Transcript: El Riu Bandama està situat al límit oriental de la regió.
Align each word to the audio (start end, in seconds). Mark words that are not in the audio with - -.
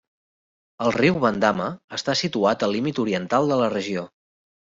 El 0.85 0.93
Riu 0.95 1.19
Bandama 1.25 1.67
està 1.99 2.15
situat 2.21 2.65
al 2.67 2.73
límit 2.77 3.03
oriental 3.05 3.51
de 3.53 3.59
la 3.63 3.71
regió. 3.77 4.09